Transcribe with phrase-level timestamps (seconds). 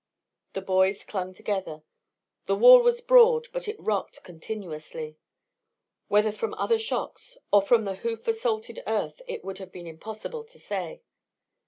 [0.53, 1.83] The boys clung together.
[2.47, 5.19] The wall was broad, but it rocked continuously,
[6.07, 10.43] whether from other shocks or from the hoof assaulted earth it would have been impossible
[10.43, 11.03] to say.